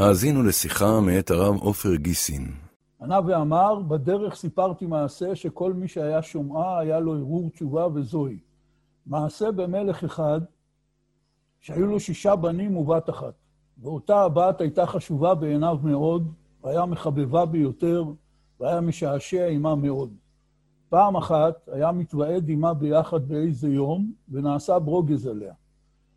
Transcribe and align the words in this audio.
האזינו 0.00 0.42
לשיחה 0.42 1.00
מאת 1.00 1.30
הרב 1.30 1.56
עופר 1.56 1.94
גיסין. 1.94 2.52
ענה 3.02 3.18
ואמר, 3.26 3.80
בדרך 3.88 4.34
סיפרתי 4.34 4.86
מעשה 4.86 5.36
שכל 5.36 5.72
מי 5.72 5.88
שהיה 5.88 6.22
שומעה 6.22 6.78
היה 6.78 7.00
לו 7.00 7.14
ערעור 7.14 7.50
תשובה 7.50 7.86
וזוהי. 7.94 8.38
מעשה 9.06 9.50
במלך 9.50 10.04
אחד, 10.04 10.40
שהיו 11.60 11.86
לו 11.86 12.00
שישה 12.00 12.36
בנים 12.36 12.76
ובת 12.76 13.10
אחת. 13.10 13.34
ואותה 13.82 14.22
הבת 14.22 14.60
הייתה 14.60 14.86
חשובה 14.86 15.34
בעיניו 15.34 15.78
מאוד, 15.82 16.32
והיה 16.64 16.86
מחבבה 16.86 17.46
ביותר, 17.46 18.04
והיה 18.60 18.80
משעשע 18.80 19.46
עמה 19.46 19.74
מאוד. 19.74 20.10
פעם 20.88 21.16
אחת 21.16 21.68
היה 21.72 21.92
מתוועד 21.92 22.44
עמה 22.48 22.74
ביחד 22.74 23.28
באיזה 23.28 23.68
יום, 23.68 24.12
ונעשה 24.28 24.78
ברוגז 24.78 25.26
עליה. 25.26 25.52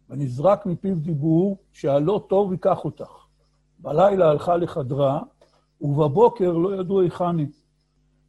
ונזרק 0.09 0.65
מפיו 0.65 0.95
דיבור, 0.95 1.57
שהלא 1.71 2.25
טוב 2.29 2.51
ייקח 2.51 2.85
אותך. 2.85 3.22
בלילה 3.83 4.29
הלכה 4.29 4.57
לחדרה, 4.57 5.21
ובבוקר 5.81 6.51
לא 6.51 6.75
ידעו 6.75 7.01
היכן 7.01 7.37
היא. 7.37 7.47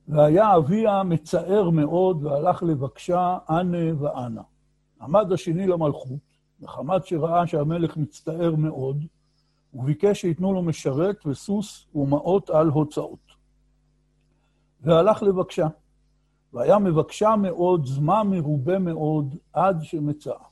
והיה 0.09 0.57
אביה 0.57 1.03
מצער 1.03 1.71
מאוד, 1.71 2.25
והלך 2.25 2.63
לבקשה 2.63 3.39
אנה 3.51 4.03
ואנה. 4.03 4.43
עמד 5.01 5.33
השני 5.33 5.67
למלכות, 5.67 6.21
מחמת 6.61 7.07
שראה 7.07 7.47
שהמלך 7.47 7.97
מצטער 7.97 8.55
מאוד, 8.57 9.05
וביקש 9.75 10.21
שייתנו 10.21 10.53
לו 10.53 10.63
משרת 10.63 11.27
וסוס 11.27 11.87
ומעות 11.95 12.51
על 12.51 12.69
הוצאות. 12.69 13.33
והלך 14.81 15.23
לבקשה, 15.23 15.67
והיה 16.53 16.79
מבקשה 16.79 17.37
מאוד, 17.37 17.87
זמן 17.87 18.27
מרובה 18.31 18.79
מאוד, 18.79 19.37
עד 19.53 19.83
שמצאה. 19.83 20.45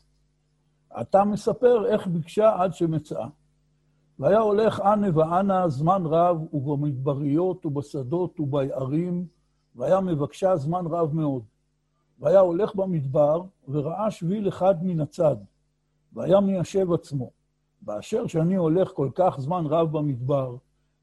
אתה 1.00 1.24
מספר 1.24 1.86
איך 1.86 2.06
ביקשה 2.06 2.62
עד 2.62 2.74
שמצאה. 2.74 3.26
והיה 4.22 4.38
הולך 4.38 4.80
אנה 4.80 5.06
ואנה 5.14 5.68
זמן 5.68 6.02
רב, 6.06 6.54
ובמדבריות 6.54 7.66
ובשדות 7.66 8.40
וביערים, 8.40 9.26
והיה 9.74 10.00
מבקשה 10.00 10.56
זמן 10.56 10.86
רב 10.86 11.14
מאוד. 11.14 11.42
והיה 12.18 12.40
הולך 12.40 12.74
במדבר, 12.74 13.42
וראה 13.68 14.10
שביל 14.10 14.48
אחד 14.48 14.84
מן 14.84 15.00
הצד, 15.00 15.36
והיה 16.12 16.40
מיישב 16.40 16.92
עצמו. 16.92 17.30
באשר 17.80 18.26
שאני 18.26 18.54
הולך 18.54 18.92
כל 18.94 19.10
כך 19.14 19.40
זמן 19.40 19.66
רב 19.66 19.98
במדבר, 19.98 20.56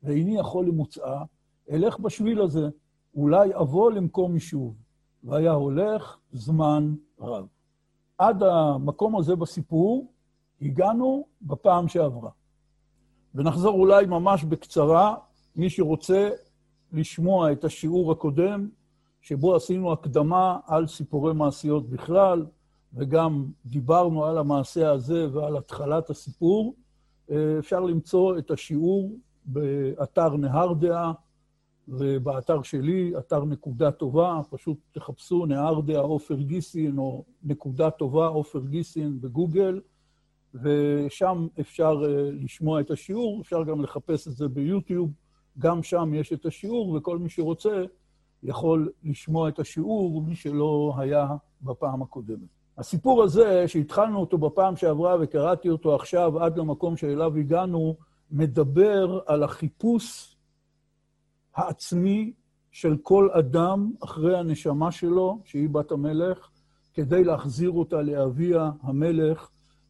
ואיני 0.04 0.38
יכול 0.40 0.66
למוצאה, 0.66 1.24
אלך 1.72 2.00
בשביל 2.00 2.42
הזה, 2.42 2.70
אולי 3.16 3.56
אבוא 3.56 3.92
למקום 3.92 4.34
יישוב. 4.34 4.76
והיה 5.24 5.52
הולך 5.52 6.18
זמן 6.32 6.96
רב. 7.20 7.46
עד 8.18 8.44
המקום 8.44 9.16
הזה 9.16 9.36
בסיפור 9.36 10.12
הגענו 10.62 11.26
בפעם 11.42 11.88
שעברה. 11.88 12.30
ונחזור 13.36 13.74
אולי 13.74 14.06
ממש 14.06 14.44
בקצרה, 14.44 15.16
מי 15.56 15.70
שרוצה 15.70 16.30
לשמוע 16.94 17.52
את 17.52 17.64
השיעור 17.64 18.12
הקודם, 18.12 18.70
שבו 19.22 19.56
עשינו 19.56 19.92
הקדמה 19.92 20.58
על 20.68 20.88
סיפורי 20.88 21.34
מעשיות 21.34 21.90
בכלל, 21.90 22.46
וגם 22.94 23.46
דיברנו 23.66 24.26
על 24.26 24.38
המעשה 24.38 24.92
הזה 24.92 25.28
ועל 25.32 25.58
התחלת 25.58 26.10
הסיפור. 26.10 26.76
אפשר 27.60 27.80
למצוא 27.80 28.38
את 28.38 28.52
השיעור 28.52 29.16
באתר 29.46 30.36
נהר 30.38 30.74
דעה 30.74 31.14
ובאתר 31.88 32.62
שלי, 32.62 33.14
אתר 33.18 33.46
נקודה 33.46 33.92
טובה, 33.92 34.42
פשוט 34.50 34.78
תחפשו 34.92 35.46
נהר 35.46 35.82
דעה 35.82 36.02
עופר 36.02 36.36
גיסין 36.36 36.98
או 36.98 37.24
נקודה 37.44 37.90
טובה 37.90 38.28
עופר 38.28 38.60
גיסין 38.66 39.22
בגוגל, 39.22 39.82
ושם 40.54 41.48
אפשר 41.60 42.04
לשמוע 42.32 42.82
את 42.82 42.92
השיעור, 42.92 43.42
אפשר 43.42 43.64
גם 43.64 43.82
לחפש 43.82 44.28
את 44.28 44.34
זה 44.34 44.48
ביוטיוב, 44.48 45.12
גם 45.58 45.84
שם 45.84 46.14
יש 46.14 46.34
את 46.34 46.46
השיעור, 46.46 46.90
וכל 46.90 47.18
מי 47.18 47.30
שרוצה 47.30 47.84
יכול 48.44 48.92
לשמוע 49.04 49.50
את 49.50 49.60
השיעור, 49.60 50.22
מי 50.22 50.36
שלא 50.36 50.94
היה 50.98 51.28
בפעם 51.62 52.02
הקודמת. 52.02 52.48
הסיפור 52.78 53.24
הזה, 53.24 53.68
שהתחלנו 53.68 54.20
אותו 54.20 54.38
בפעם 54.38 54.76
שעברה 54.76 55.16
וקראתי 55.22 55.70
אותו 55.70 55.96
עכשיו 55.96 56.44
עד 56.44 56.58
למקום 56.58 56.98
שאליו 56.98 57.36
הגענו, 57.36 57.96
מדבר 58.32 59.20
על 59.26 59.44
החיפוש 59.44 60.36
העצמי 61.56 62.34
של 62.72 62.98
כל 63.04 63.30
אדם 63.32 63.92
אחרי 64.04 64.38
הנשמה 64.38 64.92
שלו, 64.92 65.40
שהיא 65.46 65.70
בת 65.70 65.92
המלך, 65.92 66.50
כדי 66.94 67.24
להחזיר 67.24 67.72
אותה 67.72 68.02
לאביה 68.02 68.72
המלך, 68.82 69.50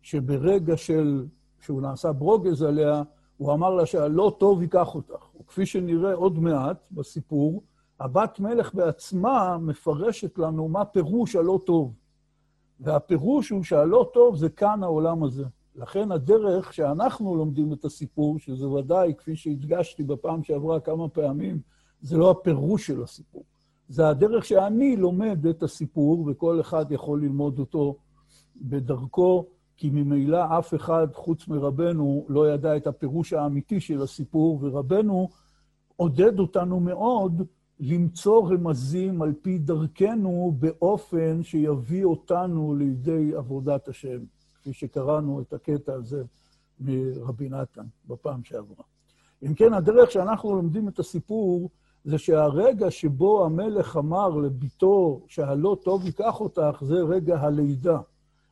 שברגע 0.09 0.77
של, 0.77 1.25
שהוא 1.59 1.81
נעשה 1.81 2.11
ברוגז 2.11 2.61
עליה, 2.61 3.03
הוא 3.37 3.53
אמר 3.53 3.69
לה 3.69 3.85
שהלא 3.85 4.35
טוב 4.39 4.61
ייקח 4.61 4.95
אותך. 4.95 5.25
וכפי 5.39 5.65
שנראה 5.65 6.13
עוד 6.13 6.39
מעט 6.39 6.77
בסיפור, 6.91 7.63
הבת 7.99 8.39
מלך 8.39 8.73
בעצמה 8.75 9.57
מפרשת 9.57 10.37
לנו 10.37 10.67
מה 10.67 10.85
פירוש 10.85 11.35
הלא 11.35 11.59
טוב. 11.65 11.93
והפירוש 12.79 13.49
הוא 13.49 13.63
שהלא 13.63 14.09
טוב 14.13 14.35
זה 14.35 14.49
כאן 14.49 14.83
העולם 14.83 15.23
הזה. 15.23 15.45
לכן 15.75 16.11
הדרך 16.11 16.73
שאנחנו 16.73 17.35
לומדים 17.35 17.73
את 17.73 17.85
הסיפור, 17.85 18.39
שזה 18.39 18.67
ודאי, 18.67 19.13
כפי 19.17 19.35
שהדגשתי 19.35 20.03
בפעם 20.03 20.43
שעברה 20.43 20.79
כמה 20.79 21.09
פעמים, 21.09 21.59
זה 22.01 22.17
לא 22.17 22.31
הפירוש 22.31 22.87
של 22.87 23.03
הסיפור. 23.03 23.43
זה 23.89 24.07
הדרך 24.09 24.45
שאני 24.45 24.95
לומד 24.95 25.47
את 25.47 25.63
הסיפור, 25.63 26.25
וכל 26.27 26.61
אחד 26.61 26.91
יכול 26.91 27.21
ללמוד 27.21 27.59
אותו 27.59 27.97
בדרכו, 28.61 29.45
כי 29.79 29.89
ממילא 29.89 30.59
אף 30.59 30.73
אחד 30.73 31.07
חוץ 31.13 31.47
מרבנו 31.47 32.25
לא 32.29 32.51
ידע 32.51 32.77
את 32.77 32.87
הפירוש 32.87 33.33
האמיתי 33.33 33.79
של 33.79 34.01
הסיפור, 34.01 34.59
ורבנו 34.61 35.29
עודד 35.95 36.39
אותנו 36.39 36.79
מאוד 36.79 37.41
למצוא 37.79 38.49
רמזים 38.49 39.21
על 39.21 39.33
פי 39.41 39.57
דרכנו 39.57 40.55
באופן 40.59 41.43
שיביא 41.43 42.05
אותנו 42.05 42.75
לידי 42.75 43.35
עבודת 43.35 43.87
השם, 43.87 44.19
כפי 44.55 44.73
שקראנו 44.73 45.41
את 45.41 45.53
הקטע 45.53 45.93
הזה 45.93 46.23
מרבי 46.79 47.49
נתן 47.49 47.85
בפעם 48.07 48.43
שעברה. 48.43 48.83
אם 49.43 49.53
כן, 49.53 49.73
הדרך 49.73 50.11
שאנחנו 50.11 50.55
לומדים 50.55 50.87
את 50.87 50.99
הסיפור 50.99 51.69
זה 52.03 52.17
שהרגע 52.17 52.91
שבו 52.91 53.45
המלך 53.45 53.97
אמר 53.97 54.29
לביתו 54.29 55.21
שהלא 55.27 55.77
טוב 55.83 56.05
ייקח 56.05 56.39
אותך, 56.39 56.77
זה 56.81 56.95
רגע 56.95 57.39
הלידה. 57.39 57.99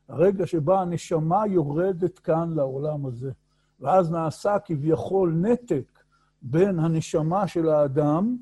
הרגע 0.09 0.47
שבה 0.47 0.81
הנשמה 0.81 1.47
יורדת 1.47 2.19
כאן 2.19 2.53
לעולם 2.55 3.05
הזה. 3.05 3.31
ואז 3.79 4.11
נעשה 4.11 4.59
כביכול 4.65 5.33
נתק 5.33 5.99
בין 6.41 6.79
הנשמה 6.79 7.47
של 7.47 7.69
האדם 7.69 8.37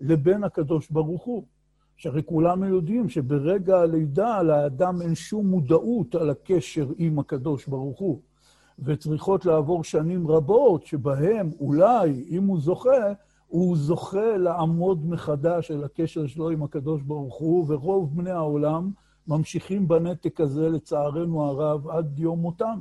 לבין 0.00 0.44
הקדוש 0.44 0.90
ברוך 0.90 1.24
הוא. 1.24 1.44
שהרי 2.00 2.22
כולנו 2.22 2.66
יודעים 2.66 3.08
שברגע 3.08 3.80
הלידה 3.80 4.42
לאדם 4.42 5.02
אין 5.02 5.14
שום 5.14 5.46
מודעות 5.46 6.14
על 6.14 6.30
הקשר 6.30 6.86
עם 6.98 7.18
הקדוש 7.18 7.66
ברוך 7.66 7.98
הוא, 7.98 8.20
וצריכות 8.78 9.44
לעבור 9.44 9.84
שנים 9.84 10.28
רבות 10.28 10.86
שבהם 10.86 11.50
אולי, 11.60 12.24
אם 12.28 12.44
הוא 12.44 12.60
זוכה, 12.60 13.12
הוא 13.46 13.76
זוכה 13.76 14.36
לעמוד 14.36 15.06
מחדש 15.06 15.70
על 15.70 15.84
הקשר 15.84 16.26
שלו 16.26 16.50
עם 16.50 16.62
הקדוש 16.62 17.02
ברוך 17.02 17.36
הוא, 17.36 17.64
ורוב 17.68 18.16
בני 18.16 18.30
העולם 18.30 18.90
ממשיכים 19.28 19.88
בנתק 19.88 20.40
הזה, 20.40 20.68
לצערנו 20.68 21.44
הרב, 21.44 21.88
עד 21.88 22.18
יום 22.18 22.38
מותם. 22.38 22.80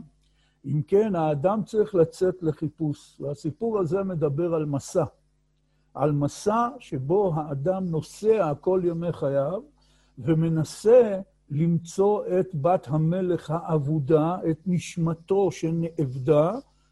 אם 0.65 0.81
כן, 0.87 1.15
האדם 1.15 1.61
צריך 1.65 1.95
לצאת 1.95 2.43
לחיפוש, 2.43 3.21
והסיפור 3.21 3.79
הזה 3.79 4.03
מדבר 4.03 4.53
על 4.53 4.65
מסע. 4.65 5.03
על 5.93 6.11
מסע 6.11 6.67
שבו 6.79 7.33
האדם 7.35 7.85
נוסע 7.85 8.53
כל 8.61 8.81
ימי 8.83 9.13
חייו 9.13 9.61
ומנסה 10.19 11.19
למצוא 11.49 12.25
את 12.39 12.55
בת 12.55 12.87
המלך 12.87 13.51
האבודה, 13.55 14.37
את 14.49 14.59
נשמתו 14.65 15.51
שנאבדה, 15.51 16.51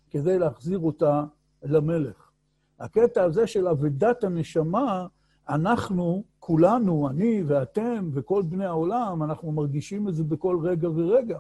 כדי 0.09 0.39
להחזיר 0.39 0.79
אותה 0.79 1.23
למלך. 1.63 2.31
הקטע 2.79 3.23
הזה 3.23 3.47
של 3.47 3.67
אבדת 3.67 4.23
הנשמה, 4.23 5.07
אנחנו, 5.49 6.23
כולנו, 6.39 7.09
אני 7.09 7.43
ואתם 7.45 8.09
וכל 8.13 8.41
בני 8.41 8.65
העולם, 8.65 9.23
אנחנו 9.23 9.51
מרגישים 9.51 10.07
את 10.07 10.15
זה 10.15 10.23
בכל 10.23 10.59
רגע 10.63 10.89
ורגע. 10.89 11.37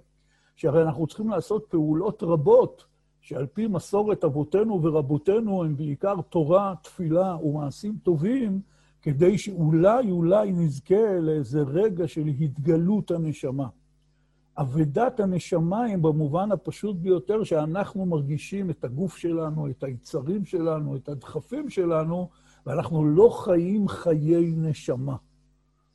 שהרי 0.55 0.83
אנחנו 0.83 1.07
צריכים 1.07 1.29
לעשות 1.29 1.65
פעולות 1.69 2.23
רבות 2.23 2.85
שעל 3.21 3.45
פי 3.45 3.67
מסורת 3.67 4.23
אבותינו 4.23 4.83
ורבותינו 4.83 5.63
הם 5.63 5.77
בעיקר 5.77 6.15
תורה, 6.29 6.73
תפילה 6.83 7.37
ומעשים 7.43 7.97
טובים, 8.03 8.61
כדי 9.01 9.37
שאולי 9.37 10.11
אולי 10.11 10.51
נזכה 10.51 11.19
לאיזה 11.19 11.61
רגע 11.61 12.07
של 12.07 12.27
התגלות 12.27 13.11
הנשמה. 13.11 13.67
אבדת 14.57 15.19
הנשמה 15.19 15.85
הם 15.85 16.01
במובן 16.01 16.51
הפשוט 16.51 16.95
ביותר 16.95 17.43
שאנחנו 17.43 18.05
מרגישים 18.05 18.69
את 18.69 18.83
הגוף 18.83 19.17
שלנו, 19.17 19.69
את 19.69 19.83
היצרים 19.83 20.45
שלנו, 20.45 20.95
את 20.95 21.09
הדחפים 21.09 21.69
שלנו, 21.69 22.29
ואנחנו 22.67 23.05
לא 23.05 23.29
חיים 23.29 23.87
חיי 23.87 24.53
נשמה. 24.57 25.15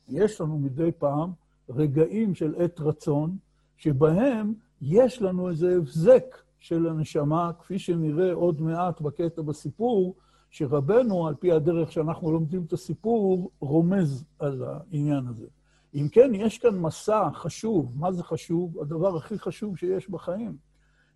יש 0.09 0.41
לנו 0.41 0.57
מדי 0.57 0.91
פעם 0.97 1.31
רגעים 1.69 2.35
של 2.35 2.55
עת 2.57 2.79
רצון, 2.79 3.37
שבהם 3.77 4.53
יש 4.81 5.21
לנו 5.21 5.49
איזה 5.49 5.75
הבזק 5.77 6.23
של 6.59 6.87
הנשמה, 6.87 7.51
כפי 7.59 7.79
שנראה 7.79 8.33
עוד 8.33 8.61
מעט 8.61 9.01
בקטע 9.01 9.41
בסיפור, 9.41 10.15
שרבנו, 10.49 11.27
על 11.27 11.35
פי 11.35 11.51
הדרך 11.51 11.91
שאנחנו 11.91 12.31
לומדים 12.31 12.63
את 12.67 12.73
הסיפור, 12.73 13.51
רומז 13.59 14.23
על 14.39 14.63
העניין 14.63 15.27
הזה. 15.27 15.47
אם 15.95 16.07
כן, 16.11 16.31
יש 16.35 16.57
כאן 16.57 16.79
מסע 16.79 17.29
חשוב. 17.33 17.91
מה 17.95 18.11
זה 18.11 18.23
חשוב? 18.23 18.79
הדבר 18.79 19.17
הכי 19.17 19.39
חשוב 19.39 19.77
שיש 19.77 20.09
בחיים. 20.09 20.57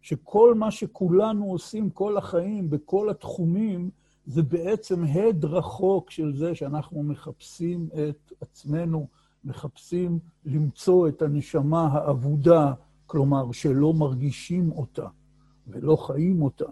שכל 0.01 0.55
מה 0.55 0.71
שכולנו 0.71 1.45
עושים 1.45 1.89
כל 1.89 2.17
החיים, 2.17 2.69
בכל 2.69 3.09
התחומים, 3.09 3.89
זה 4.27 4.43
בעצם 4.43 5.03
הד 5.03 5.45
רחוק 5.45 6.11
של 6.11 6.35
זה 6.35 6.55
שאנחנו 6.55 7.03
מחפשים 7.03 7.89
את 7.93 8.33
עצמנו, 8.41 9.07
מחפשים 9.43 10.19
למצוא 10.45 11.07
את 11.07 11.21
הנשמה 11.21 11.87
האבודה, 11.87 12.73
כלומר, 13.05 13.51
שלא 13.51 13.93
מרגישים 13.93 14.71
אותה 14.71 15.07
ולא 15.67 15.95
חיים 15.95 16.41
אותה, 16.41 16.65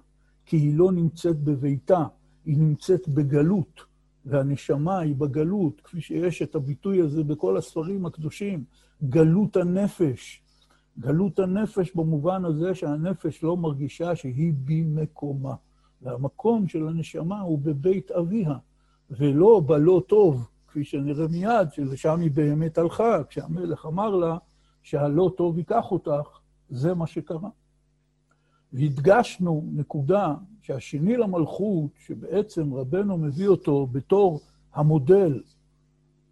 כי 0.46 0.58
היא 0.58 0.78
לא 0.78 0.92
נמצאת 0.92 1.40
בביתה, 1.40 2.04
היא 2.46 2.58
נמצאת 2.58 3.08
בגלות, 3.08 3.82
והנשמה 4.26 5.00
היא 5.00 5.16
בגלות, 5.16 5.82
כפי 5.82 6.02
שיש 6.02 6.42
את 6.42 6.56
הביטוי 6.56 7.02
הזה 7.02 7.24
בכל 7.24 7.58
הספרים 7.58 8.06
הקדושים, 8.06 8.64
גלות 9.04 9.58
הנפש. 9.58 10.42
גלות 11.00 11.40
הנפש 11.40 11.96
במובן 11.96 12.46
הזה 12.46 12.76
שהנפש 12.76 13.44
לא 13.44 13.58
מרגישה 13.58 14.16
שהיא 14.16 14.54
במקומה. 14.66 15.56
והמקום 16.06 16.68
של 16.68 16.88
הנשמה 16.88 17.42
הוא 17.42 17.60
בבית 17.60 18.12
אביה, 18.12 18.54
ולא 19.10 19.62
בלא 19.66 20.04
טוב, 20.08 20.50
כפי 20.68 20.84
שנראה 20.84 21.28
מיד, 21.28 21.72
שלשם 21.72 22.20
היא 22.20 22.32
באמת 22.32 22.78
הלכה, 22.78 23.24
כשהמלך 23.24 23.86
אמר 23.86 24.16
לה 24.16 24.38
שהלא 24.84 25.32
טוב 25.38 25.58
ייקח 25.58 25.92
אותך, 25.92 26.40
זה 26.70 26.94
מה 26.94 27.08
שקרה. 27.08 27.50
והדגשנו 28.74 29.66
נקודה 29.74 30.36
שהשני 30.62 31.18
למלכות, 31.18 31.92
שבעצם 32.06 32.74
רבנו 32.74 33.18
מביא 33.18 33.48
אותו 33.48 33.88
בתור 33.88 34.42
המודל, 34.74 35.42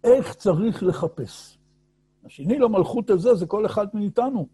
איך 0.04 0.34
צריך 0.34 0.82
לחפש. 0.82 1.58
השני 2.24 2.58
למלכות 2.58 3.10
הזה 3.10 3.34
זה 3.34 3.46
כל 3.46 3.66
אחד 3.66 3.86
מאיתנו. 3.94 4.46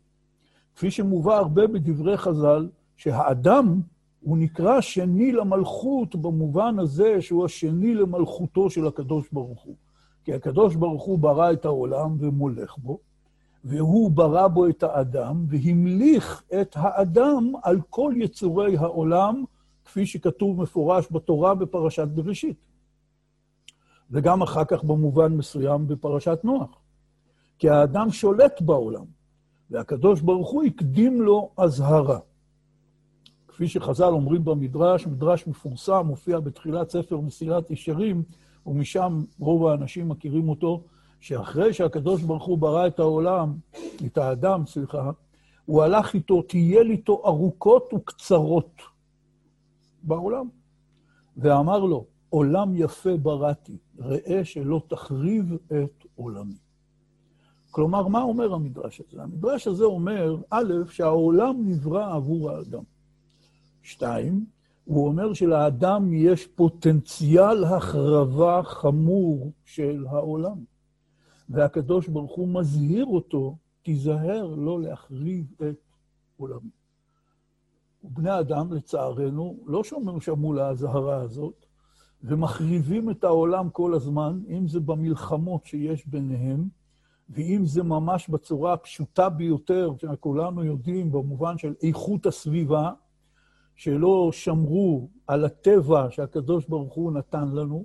כפי 0.76 0.90
שמובא 0.90 1.34
הרבה 1.34 1.66
בדברי 1.66 2.16
חז"ל, 2.16 2.68
שהאדם 2.96 3.80
הוא 4.20 4.38
נקרא 4.38 4.80
שני 4.80 5.32
למלכות 5.32 6.16
במובן 6.16 6.78
הזה 6.78 7.20
שהוא 7.20 7.44
השני 7.44 7.94
למלכותו 7.94 8.70
של 8.70 8.86
הקדוש 8.86 9.28
ברוך 9.32 9.62
הוא. 9.62 9.76
כי 10.24 10.34
הקדוש 10.34 10.74
ברוך 10.74 11.04
הוא 11.04 11.18
ברא 11.18 11.52
את 11.52 11.64
העולם 11.64 12.16
ומולך 12.18 12.78
בו, 12.78 12.98
והוא 13.64 14.10
ברא 14.10 14.48
בו 14.48 14.68
את 14.68 14.82
האדם, 14.82 15.44
והמליך 15.48 16.42
את 16.60 16.76
האדם 16.78 17.52
על 17.62 17.80
כל 17.90 18.14
יצורי 18.16 18.76
העולם, 18.76 19.44
כפי 19.84 20.06
שכתוב 20.06 20.62
מפורש 20.62 21.06
בתורה 21.10 21.54
בפרשת 21.54 22.08
בראשית. 22.08 22.56
וגם 24.10 24.42
אחר 24.42 24.64
כך 24.64 24.84
במובן 24.84 25.32
מסוים 25.32 25.86
בפרשת 25.88 26.38
נוח. 26.44 26.80
כי 27.58 27.70
האדם 27.70 28.10
שולט 28.10 28.62
בעולם, 28.62 29.04
והקדוש 29.70 30.20
ברוך 30.20 30.50
הוא 30.50 30.64
הקדים 30.64 31.22
לו 31.22 31.50
אזהרה. 31.56 32.18
כפי 33.60 33.68
שחז"ל 33.68 34.04
אומרים 34.04 34.44
במדרש, 34.44 35.06
מדרש 35.06 35.46
מפורסם, 35.46 36.02
מופיע 36.06 36.40
בתחילת 36.40 36.90
ספר 36.90 37.20
מסילת 37.20 37.70
ישרים, 37.70 38.22
ומשם 38.66 39.24
רוב 39.38 39.66
האנשים 39.66 40.08
מכירים 40.08 40.48
אותו, 40.48 40.82
שאחרי 41.20 41.72
שהקדוש 41.72 42.22
ברוך 42.22 42.44
הוא 42.44 42.58
ברא 42.58 42.86
את 42.86 42.98
העולם, 42.98 43.54
את 44.06 44.18
האדם, 44.18 44.66
סליחה, 44.66 45.10
הוא 45.66 45.82
הלך 45.82 46.14
איתו, 46.14 46.42
טייל 46.42 46.90
איתו 46.90 47.22
ארוכות 47.26 47.92
וקצרות 47.94 48.82
בעולם, 50.02 50.48
ואמר 51.36 51.78
לו, 51.78 52.04
עולם 52.30 52.72
יפה 52.74 53.16
בראתי, 53.16 53.76
ראה 53.98 54.44
שלא 54.44 54.82
תחריב 54.88 55.56
את 55.66 56.06
עולמי. 56.16 56.58
כלומר, 57.70 58.08
מה 58.08 58.22
אומר 58.22 58.54
המדרש 58.54 59.00
הזה? 59.08 59.22
המדרש 59.22 59.66
הזה 59.66 59.84
אומר, 59.84 60.36
א', 60.50 60.72
שהעולם 60.90 61.56
נברא 61.68 62.14
עבור 62.14 62.50
האדם. 62.50 62.82
שתיים, 63.82 64.44
הוא 64.84 65.06
אומר 65.06 65.32
שלאדם 65.32 66.12
יש 66.14 66.46
פוטנציאל 66.46 67.64
החרבה 67.64 68.62
חמור 68.64 69.52
של 69.64 70.06
העולם. 70.10 70.58
והקדוש 71.48 72.08
ברוך 72.08 72.36
הוא 72.36 72.48
מזהיר 72.48 73.06
אותו, 73.06 73.56
תיזהר 73.82 74.54
לא 74.54 74.82
להחריב 74.82 75.46
את 75.70 75.76
עולמי. 76.36 76.70
ובני 78.04 78.40
אדם, 78.40 78.72
לצערנו, 78.72 79.56
לא 79.66 79.82
שמעו 80.20 80.52
לאזהרה 80.52 81.16
הזאת, 81.16 81.66
ומחריבים 82.22 83.10
את 83.10 83.24
העולם 83.24 83.70
כל 83.70 83.94
הזמן, 83.94 84.40
אם 84.48 84.68
זה 84.68 84.80
במלחמות 84.80 85.66
שיש 85.66 86.06
ביניהם, 86.06 86.68
ואם 87.30 87.62
זה 87.64 87.82
ממש 87.82 88.28
בצורה 88.28 88.72
הפשוטה 88.72 89.28
ביותר, 89.28 89.92
שכולנו 89.98 90.64
יודעים, 90.64 91.12
במובן 91.12 91.58
של 91.58 91.74
איכות 91.82 92.26
הסביבה, 92.26 92.92
שלא 93.80 94.30
שמרו 94.32 95.08
על 95.26 95.44
הטבע 95.44 96.06
שהקדוש 96.10 96.66
ברוך 96.66 96.94
הוא 96.94 97.12
נתן 97.12 97.48
לנו, 97.48 97.84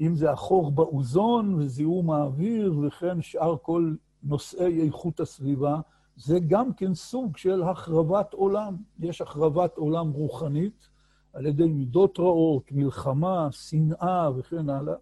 אם 0.00 0.14
זה 0.14 0.30
החור 0.30 0.70
באוזון 0.70 1.54
וזיהום 1.54 2.10
האוויר 2.10 2.78
וכן 2.78 3.22
שאר 3.22 3.56
כל 3.62 3.94
נושאי 4.22 4.86
איכות 4.86 5.20
הסביבה, 5.20 5.80
זה 6.16 6.38
גם 6.48 6.72
כן 6.72 6.94
סוג 6.94 7.36
של 7.36 7.62
החרבת 7.62 8.32
עולם. 8.32 8.76
יש 9.00 9.20
החרבת 9.20 9.76
עולם 9.76 10.10
רוחנית 10.10 10.88
על 11.32 11.46
ידי 11.46 11.68
מידות 11.68 12.18
רעות, 12.18 12.72
מלחמה, 12.72 13.48
שנאה 13.52 14.30
וכן 14.36 14.70
הלאה, 14.70 14.94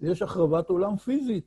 ויש 0.00 0.22
החרבת 0.22 0.68
עולם 0.68 0.96
פיזית. 0.96 1.46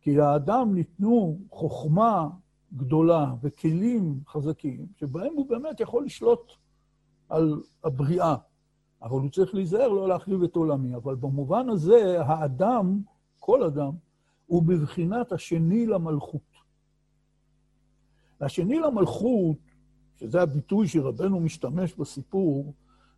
כי 0.00 0.16
לאדם 0.16 0.74
ניתנו 0.74 1.38
חוכמה 1.50 2.28
גדולה 2.76 3.34
וכלים 3.42 4.20
חזקים, 4.28 4.86
שבהם 4.96 5.32
הוא 5.34 5.48
באמת 5.48 5.80
יכול 5.80 6.04
לשלוט 6.04 6.52
על 7.30 7.62
הבריאה. 7.84 8.36
אבל 9.02 9.20
הוא 9.20 9.30
צריך 9.30 9.54
להיזהר 9.54 9.88
לא 9.88 10.08
להחריב 10.08 10.42
את 10.42 10.56
עולמי. 10.56 10.94
אבל 10.96 11.14
במובן 11.14 11.68
הזה, 11.68 12.22
האדם, 12.22 13.00
כל 13.38 13.64
אדם, 13.64 13.92
הוא 14.46 14.62
בבחינת 14.62 15.32
השני 15.32 15.86
למלכות. 15.86 16.50
והשני 18.40 18.78
למלכות, 18.78 19.56
שזה 20.16 20.42
הביטוי 20.42 20.88
שרבנו 20.88 21.40
משתמש 21.40 21.94
בסיפור, 21.94 22.72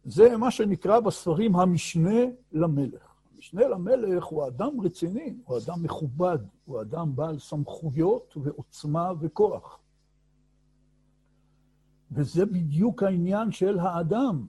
זה 0.04 0.36
מה 0.36 0.50
שנקרא 0.50 1.00
בספרים 1.00 1.56
המשנה 1.56 2.20
למלך. 2.52 3.12
המשנה 3.34 3.68
למלך 3.68 4.24
הוא 4.24 4.46
אדם 4.46 4.80
רציני, 4.80 5.34
הוא 5.44 5.58
אדם 5.58 5.82
מכובד, 5.82 6.38
הוא 6.64 6.80
אדם 6.80 7.16
בעל 7.16 7.38
סמכויות 7.38 8.36
ועוצמה 8.36 9.12
וכוח. 9.20 9.78
וזה 12.12 12.46
בדיוק 12.46 13.02
העניין 13.02 13.52
של 13.52 13.78
האדם. 13.78 14.46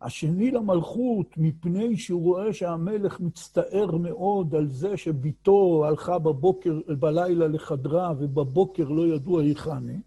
השני 0.00 0.50
למלכות, 0.50 1.26
מפני 1.36 1.96
שהוא 1.96 2.22
רואה 2.22 2.52
שהמלך 2.52 3.20
מצטער 3.20 3.96
מאוד 3.96 4.54
על 4.54 4.68
זה 4.68 4.96
שבתו 4.96 5.84
הלכה 5.86 6.18
בבוקר, 6.18 6.80
בלילה 6.98 7.48
לחדרה, 7.48 8.12
ובבוקר 8.18 8.88
לא 8.88 9.06
ידעו 9.06 9.40
היכן 9.40 10.00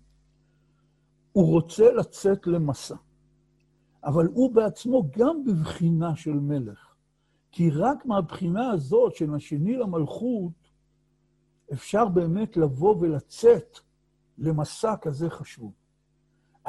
הוא 1.32 1.54
רוצה 1.54 1.92
לצאת 1.94 2.48
למסע. 2.48 2.96
אבל 4.04 4.28
הוא 4.34 4.56
בעצמו 4.56 5.10
גם 5.18 5.44
בבחינה 5.46 6.16
של 6.16 6.34
מלך. 6.34 6.96
כי 7.52 7.70
רק 7.70 8.06
מהבחינה 8.06 8.70
הזאת 8.72 9.16
של 9.16 9.36
השני 9.36 9.78
למלכות, 9.78 10.54
אפשר 11.74 12.06
באמת 12.06 12.58
לבוא 12.58 12.96
ולצאת 13.00 13.80
למסע 14.38 14.96
כזה 15.02 15.30
חשוב. 15.30 15.72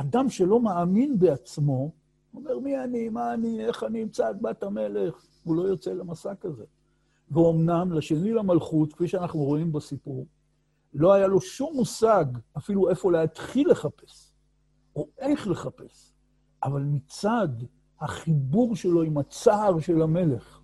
אדם 0.00 0.30
שלא 0.30 0.60
מאמין 0.60 1.18
בעצמו, 1.18 1.90
אומר, 2.34 2.58
מי 2.58 2.78
אני, 2.78 3.08
מה 3.08 3.34
אני, 3.34 3.64
איך 3.64 3.84
אני 3.84 4.02
אמצא 4.02 4.30
את 4.30 4.42
בת 4.42 4.62
המלך? 4.62 5.26
הוא 5.44 5.56
לא 5.56 5.62
יוצא 5.62 5.92
למסע 5.92 6.34
כזה. 6.34 6.64
ואומנם, 7.30 7.92
לשני 7.92 8.32
למלכות, 8.32 8.92
כפי 8.92 9.08
שאנחנו 9.08 9.40
רואים 9.40 9.72
בסיפור, 9.72 10.26
לא 10.94 11.12
היה 11.12 11.26
לו 11.26 11.40
שום 11.40 11.76
מושג 11.76 12.24
אפילו 12.58 12.90
איפה 12.90 13.12
להתחיל 13.12 13.70
לחפש, 13.70 14.32
או 14.96 15.08
איך 15.18 15.48
לחפש. 15.48 16.12
אבל 16.62 16.82
מצד 16.82 17.48
החיבור 18.00 18.76
שלו 18.76 19.02
עם 19.02 19.18
הצער 19.18 19.80
של 19.80 20.02
המלך, 20.02 20.60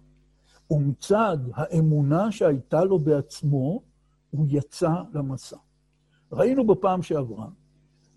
ומצד 0.70 1.38
האמונה 1.54 2.32
שהייתה 2.32 2.84
לו 2.84 2.98
בעצמו, 2.98 3.82
הוא 4.30 4.46
יצא 4.48 4.94
למסע. 5.12 5.56
ראינו 6.32 6.66
בפעם 6.66 7.02
שעברה 7.02 7.46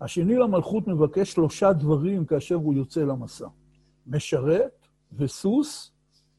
השני 0.00 0.36
למלכות 0.36 0.88
מבקש 0.88 1.32
שלושה 1.32 1.72
דברים 1.72 2.24
כאשר 2.24 2.54
הוא 2.54 2.74
יוצא 2.74 3.00
למסע. 3.00 3.48
משרת 4.06 4.86
וסוס 5.12 5.92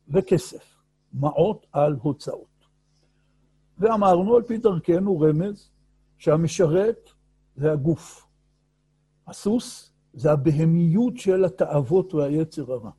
וכסף. 0.10 0.80
מעות 1.14 1.66
על 1.72 1.96
הוצאות. 2.02 2.66
ואמרנו, 3.78 4.36
על 4.36 4.44
פי 4.44 4.58
דרכנו, 4.58 5.20
רמז, 5.20 5.70
שהמשרת 6.18 7.10
זה 7.56 7.72
הגוף. 7.72 8.28
הסוס 9.28 9.94
זה 10.14 10.32
הבהמיות 10.32 11.18
של 11.18 11.46
התאוות 11.46 12.14
והיצר 12.14 12.74
הרע. 12.74 12.92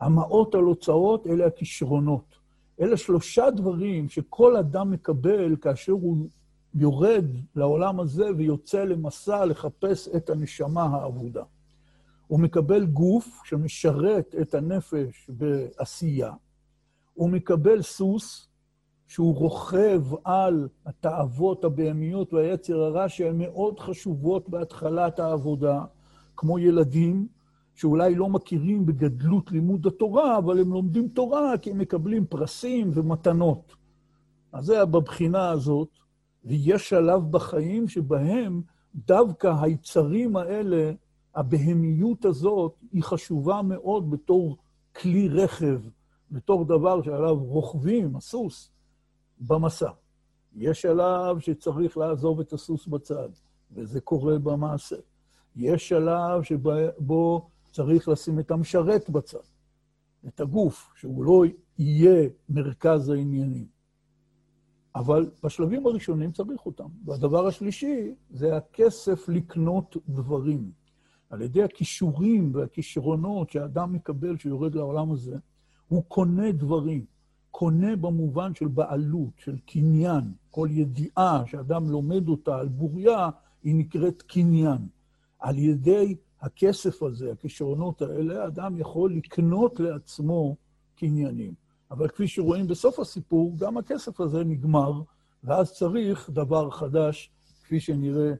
המעות 0.00 0.54
על 0.54 0.60
הוצאות 0.60 1.26
אלה 1.26 1.46
הכישרונות. 1.46 2.38
אלה 2.80 2.96
שלושה 2.96 3.50
דברים 3.50 4.08
שכל 4.08 4.56
אדם 4.56 4.90
מקבל 4.90 5.56
כאשר 5.56 5.92
הוא 5.92 6.28
יורד 6.74 7.24
לעולם 7.56 8.00
הזה 8.00 8.26
ויוצא 8.36 8.84
למסע 8.84 9.44
לחפש 9.44 10.08
את 10.08 10.30
הנשמה 10.30 10.82
האבודה. 10.82 11.42
הוא 12.26 12.40
מקבל 12.40 12.86
גוף 12.86 13.40
שמשרת 13.44 14.34
את 14.40 14.54
הנפש 14.54 15.30
בעשייה, 15.30 16.32
הוא 17.14 17.30
מקבל 17.30 17.82
סוס 17.82 18.48
שהוא 19.06 19.36
רוכב 19.36 20.02
על 20.24 20.68
התאוות 20.86 21.64
הבהמיות 21.64 22.32
והיצר 22.32 22.80
הרע 22.80 23.08
שהן 23.08 23.38
מאוד 23.38 23.80
חשובות 23.80 24.48
בהתחלת 24.48 25.18
העבודה, 25.18 25.84
כמו 26.36 26.58
ילדים 26.58 27.28
שאולי 27.74 28.14
לא 28.14 28.28
מכירים 28.28 28.86
בגדלות 28.86 29.52
לימוד 29.52 29.86
התורה, 29.86 30.38
אבל 30.38 30.60
הם 30.60 30.72
לומדים 30.72 31.08
תורה 31.08 31.58
כי 31.58 31.70
הם 31.70 31.78
מקבלים 31.78 32.26
פרסים 32.26 32.90
ומתנות. 32.94 33.74
אז 34.52 34.64
זה 34.64 34.84
בבחינה 34.84 35.50
הזאת, 35.50 35.88
ויש 36.44 36.88
שלב 36.88 37.30
בחיים 37.30 37.88
שבהם 37.88 38.62
דווקא 38.94 39.54
היצרים 39.62 40.36
האלה, 40.36 40.92
הבהמיות 41.34 42.24
הזאת, 42.24 42.74
היא 42.92 43.02
חשובה 43.02 43.62
מאוד 43.62 44.10
בתור 44.10 44.56
כלי 44.96 45.28
רכב, 45.28 45.80
בתור 46.30 46.64
דבר 46.64 47.02
שעליו 47.02 47.44
רוכבים, 47.44 48.16
הסוס, 48.16 48.70
במסע. 49.40 49.90
יש 50.54 50.82
שלב 50.82 51.38
שצריך 51.38 51.98
לעזוב 51.98 52.40
את 52.40 52.52
הסוס 52.52 52.86
בצד, 52.86 53.28
וזה 53.72 54.00
קורה 54.00 54.38
במעשה. 54.38 54.96
יש 55.56 55.88
שלב 55.88 56.42
שבו 56.42 57.48
צריך 57.72 58.08
לשים 58.08 58.38
את 58.38 58.50
המשרת 58.50 59.10
בצד, 59.10 59.38
את 60.28 60.40
הגוף, 60.40 60.92
שהוא 60.96 61.24
לא 61.24 61.44
יהיה 61.78 62.28
מרכז 62.48 63.08
העניינים. 63.08 63.79
אבל 64.94 65.30
בשלבים 65.44 65.86
הראשונים 65.86 66.32
צריך 66.32 66.66
אותם. 66.66 66.88
והדבר 67.04 67.46
השלישי 67.46 68.14
זה 68.30 68.56
הכסף 68.56 69.28
לקנות 69.28 69.96
דברים. 70.08 70.70
על 71.30 71.42
ידי 71.42 71.62
הכישורים 71.62 72.50
והכישרונות 72.54 73.50
שהאדם 73.50 73.92
מקבל 73.92 74.36
כשיורד 74.36 74.74
לעולם 74.74 75.12
הזה, 75.12 75.36
הוא 75.88 76.04
קונה 76.08 76.52
דברים. 76.52 77.04
קונה 77.50 77.96
במובן 77.96 78.54
של 78.54 78.68
בעלות, 78.68 79.32
של 79.36 79.58
קניין. 79.66 80.32
כל 80.50 80.68
ידיעה 80.70 81.42
שאדם 81.46 81.90
לומד 81.90 82.28
אותה 82.28 82.58
על 82.58 82.68
בוריה, 82.68 83.28
היא 83.62 83.74
נקראת 83.74 84.22
קניין. 84.22 84.88
על 85.38 85.58
ידי 85.58 86.16
הכסף 86.40 87.02
הזה, 87.02 87.32
הכישרונות 87.32 88.02
האלה, 88.02 88.46
אדם 88.46 88.78
יכול 88.78 89.14
לקנות 89.14 89.80
לעצמו 89.80 90.56
קניינים. 90.96 91.54
אבל 91.90 92.08
כפי 92.08 92.28
שרואים 92.28 92.66
בסוף 92.66 92.98
הסיפור, 92.98 93.52
גם 93.58 93.76
הכסף 93.76 94.20
הזה 94.20 94.44
נגמר, 94.44 94.92
ואז 95.44 95.72
צריך 95.72 96.30
דבר 96.30 96.70
חדש, 96.70 97.30
כפי 97.64 97.80
שנראה 97.80 98.32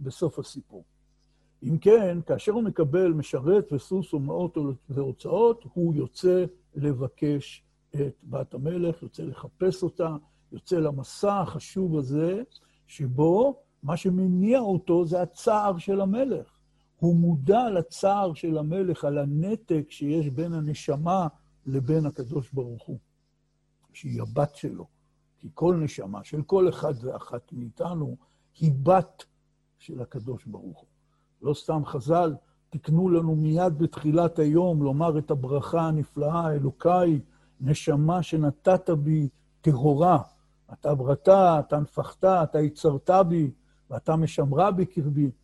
בסוף 0.00 0.38
הסיפור. 0.38 0.84
אם 1.62 1.78
כן, 1.78 2.18
כאשר 2.26 2.52
הוא 2.52 2.62
מקבל 2.62 3.12
משרת 3.12 3.72
וסוס 3.72 4.14
ומאות 4.14 4.56
והוצאות, 4.88 5.64
הוא 5.72 5.94
יוצא 5.94 6.44
לבקש 6.74 7.62
את 7.94 8.14
בת 8.24 8.54
המלך, 8.54 9.02
יוצא 9.02 9.22
לחפש 9.22 9.82
אותה, 9.82 10.16
יוצא 10.52 10.76
למסע 10.76 11.40
החשוב 11.40 11.98
הזה, 11.98 12.42
שבו 12.86 13.62
מה 13.82 13.96
שמניע 13.96 14.60
אותו 14.60 15.04
זה 15.04 15.22
הצער 15.22 15.78
של 15.78 16.00
המלך. 16.00 16.58
הוא 16.98 17.16
מודע 17.16 17.70
לצער 17.70 18.34
של 18.34 18.58
המלך, 18.58 19.04
על 19.04 19.18
הנתק 19.18 19.86
שיש 19.88 20.28
בין 20.30 20.52
הנשמה 20.52 21.26
לבין 21.68 22.06
הקדוש 22.06 22.52
ברוך 22.52 22.86
הוא, 22.86 22.98
שהיא 23.92 24.22
הבת 24.22 24.54
שלו. 24.56 24.86
כי 25.38 25.48
כל 25.54 25.76
נשמה 25.76 26.24
של 26.24 26.42
כל 26.42 26.68
אחד 26.68 26.94
ואחת 27.00 27.52
מאיתנו 27.52 28.16
היא 28.58 28.72
בת 28.82 29.24
של 29.78 30.00
הקדוש 30.00 30.44
ברוך 30.44 30.78
הוא. 30.78 30.88
לא 31.42 31.54
סתם 31.54 31.84
חז"ל 31.84 32.34
תקנו 32.70 33.08
לנו 33.08 33.36
מיד 33.36 33.78
בתחילת 33.78 34.38
היום 34.38 34.82
לומר 34.82 35.18
את 35.18 35.30
הברכה 35.30 35.80
הנפלאה, 35.80 36.52
אלוקיי, 36.52 37.20
נשמה 37.60 38.22
שנתת 38.22 38.90
בי 38.90 39.28
טהורה. 39.60 40.18
אתה 40.72 40.94
בראת, 40.94 41.28
אתה 41.28 41.78
נפחת, 41.80 42.24
אתה 42.24 42.60
יצרת 42.60 43.10
בי, 43.28 43.50
ואתה 43.90 44.16
משמרה 44.16 44.70
בקרבי. 44.70 45.30